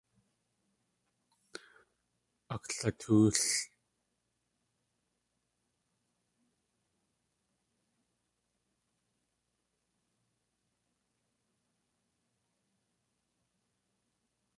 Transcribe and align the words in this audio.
Aklatóol. 2.55 3.35